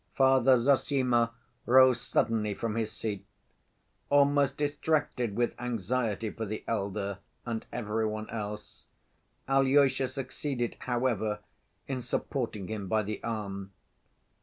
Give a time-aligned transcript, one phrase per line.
[0.15, 1.29] Father Zossima
[1.67, 3.23] rose suddenly from his seat.
[4.09, 8.85] Almost distracted with anxiety for the elder and every one else,
[9.47, 11.41] Alyosha succeeded, however,
[11.87, 13.73] in supporting him by the arm.